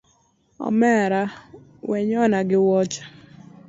[0.67, 1.21] Omera
[1.89, 3.03] wenyona gi wuoche